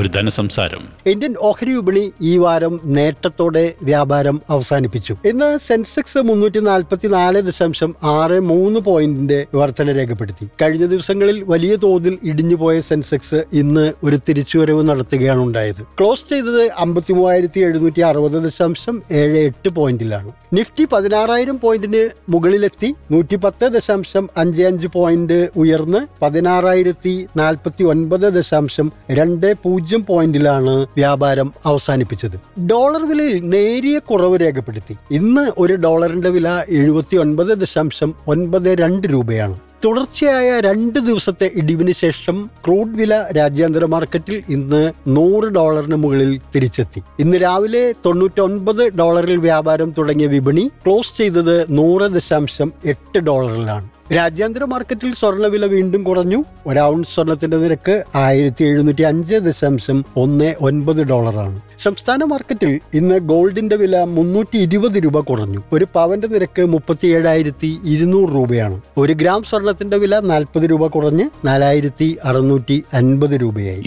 [0.00, 0.82] ഒരു ധനസംസാരം.
[1.06, 5.16] ഇന്ത്യൻ ഓഹരി വിപണി ഈ വാരം നേട്ടത്തോടെ വ്യാപാരം അവസാനിപ്പിച്ചു.
[5.24, 10.48] ഇന്ന് സെൻസെക്സ് മുന്നൂറ്റി നാൽപ്പത്തി നാല് ദശാംശം ആറ് മൂന്ന് പോയിന്റിന്റെ വർധന രേഖപ്പെടുത്തി.
[10.62, 15.82] കഴിഞ്ഞ ദിവസങ്ങളിൽ വലിയ തോതിൽ ഇടിഞ്ഞുപോയ സെൻസെക്സ് ഇന്ന് ഒരു തിരിച്ചുവരവ് നടത്തുകയാണ് ഉണ്ടായത്.
[15.82, 20.32] ക്ലോസ് ചെയ്തത് അമ്പത്തി മൂവായിരത്തി എഴുന്നൂറ്റി അറുപത് ദശാംശം ഏഴ് എട്ട് പോയിന്റിലാണ്.
[20.52, 22.94] നിഫ്റ്റി പതിനാറായിരം പോയിന്റിന് മുകളിലെത്തി.
[23.10, 31.52] നൂറ്റി പത്ത് ദശാംശം അഞ്ച് അഞ്ച് പോയിന്റ് ഉയർന്ന് പതിനാറായിരത്തി നാൽപ്പത്തി ഒൻപത് ദശാംശം രണ്ട് പൂജ്യം പോയിന്റിലാണ് വ്യാപാരം
[31.66, 32.60] അവസാനിപ്പിച്ചത്.
[32.66, 34.96] ഡോളർ വിലയിൽ നേരിയ കുറവ് രേഖപ്പെടുത്തി.
[35.10, 39.58] ഇന്ന് ഒരു ഡോളറിന്റെ വില എഴുപത്തി ഒൻപത് ദശാംശം ഒൻപത് രണ്ട് രൂപയാണ്.
[39.84, 47.02] തുടർച്ചയായ രണ്ട് ദിവസത്തെ ഇടിവിന് ശേഷം ക്രൂഡ് വില രാജ്യാന്തര മാർക്കറ്റിൽ ഇന്ന് നൂറ് ഡോളറിന് മുകളിൽ തിരിച്ചെത്തി.
[47.18, 53.88] ഇന്ന് രാവിലെ തൊണ്ണൂറ്റൊൻപത് ഡോളറിൽ വ്യാപാരം തുടങ്ങിയ വിപണി ക്ലോസ് ചെയ്തത് നൂറ് ദശാംശം എട്ട് ഡോളറിലാണ്.
[54.14, 56.44] രാജ്യാന്തര മാർക്കറ്റിൽ സ്വർണവില വീണ്ടും കുറഞ്ഞു.
[56.66, 61.60] ഒരൗൺസ് സ്വർണത്തിന്റെ നിരക്ക് ആയിരത്തി എഴുന്നൂറ്റി അഞ്ച് ദശാംശം ഒന്ന് ഒൻപത് ഡോളറാണ്.
[61.78, 65.62] സംസ്ഥാന മാർക്കറ്റിൽ ഇന്ന് ഗോൾഡിന്റെ വില മുന്നൂറ്റി ഇരുപത് രൂപ കുറഞ്ഞു.
[65.72, 68.80] ഒരു പവന്റെ നിരക്ക് മുപ്പത്തി ഏഴായിരത്തി ഇരുന്നൂറ് രൂപയാണ്.
[68.96, 73.82] ഒരു ഗ്രാം സ്വർണത്തിന്റെ വില നാൽപ്പത് രൂപ കുറഞ്ഞ് നാലായിരത്തി അറുന്നൂറ്റി അൻപത് രൂപയായി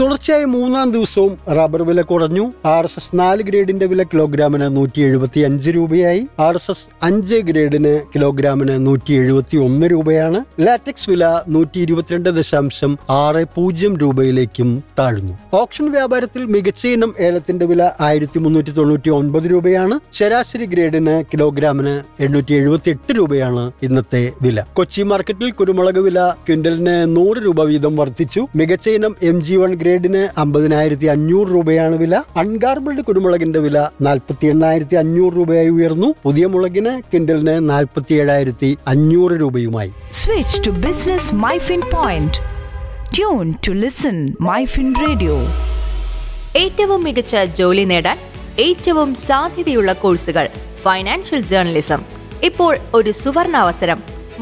[0.00, 2.52] തുടർച്ചയായ മൂന്നാം ദിവസവും റബ്ബർ വില കുറഞ്ഞു.
[2.64, 6.26] ആർ എസ് എസ് നാല് ഗ്രേഡിന്റെ വില കിലോഗ്രാമിന് നൂറ്റി എഴുപത്തി അഞ്ച് രൂപയായി.
[6.40, 10.44] ആർ എസ് എസ് അഞ്ച് ഗ്രേഡിന് കിലോഗ്രാമിന് നൂറ്റി എഴുപത്തി ഒന്ന് രൂപയാണ്.
[10.60, 15.38] ലാറ്റക്സ് വില നൂറ്റി ഇരുപത്തിരണ്ട് ദശാംശം ആറ് പൂജ്യം രൂപയിലേക്കും താഴ്ന്നു.
[15.54, 19.98] ഓപ്ഷൻ വ്യാപാരത്തിൽ മികച്ച ഇനം ഏലത്തിന്റെ വില ആയിരത്തി മുന്നൂറ്റി തൊണ്ണൂറ്റി ഒൻപത് രൂപയാണ്.
[20.12, 24.64] ശരാശരി ഗ്രേഡിന് കിലോഗ്രാമിന് എണ്ണൂറ്റി എഴുപത്തി എട്ട് രൂപയാണ് ഇന്നത്തെ വില.
[24.72, 28.46] കൊച്ചി മാർക്കറ്റിൽ കുരുമുളക് വില ക്വിന്റലിന് നൂറ് രൂപ വീതം വർദ്ധിച്ചു.
[28.56, 32.14] മികച്ച ഇനം എം ജി വൺ ഗ്രേഡിന് അമ്പതിനായിരത്തി അഞ്ഞൂറ് രൂപയാണ് വില.
[32.40, 36.08] അൺഗാർബിൾഡ് കുരുമുളകിന്റെ വില നാൽപ്പത്തി എണ്ണായിരത്തി അഞ്ഞൂറ് രൂപയായി ഉയർന്നു.
[36.24, 39.90] പുതിയ മുളകിന് കിൻഡലിന് നാൽപ്പത്തി ഏഴായിരത്തി അഞ്ഞൂറ് രൂപയുമായി.
[40.20, 42.38] Switch to business MyFin point
[43.16, 45.36] tune to listen MyFin radio
[46.62, 48.18] ഏറ്റവും മികച്ച ജോലി നേടാൻ
[48.66, 50.46] ഏറ്റവും സാധ്യതയുള്ള കോഴ്സുകൾ
[50.84, 52.02] ഫൈനാൻഷ്യൽ ജേർണലിസം
[52.50, 53.98] ഇപ്പോൾ ഒരു സുവർണ അവസരം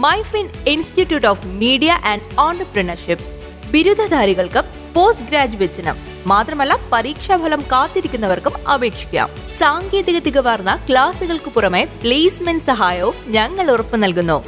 [0.06, 3.26] MyFin institute of media and entrepreneurship
[3.72, 9.30] ബിരുദധാരികൾക്കും post ഗ്രാജുവേറ്റ്സിനും മാത്രമല്ല പരീക്ഷാഫലം കാത്തിരിക്കുന്നവർക്കും അപേക്ഷിക്കാം.
[9.56, 14.44] സാങ്കേതിക തികവാർന്ന ക്ലാസുകൾക്ക് പുറമെ പ്ലേസ്മെന്റ് സഹായവും ഞങ്ങൾ ഉറപ്പു നൽകുന്നു.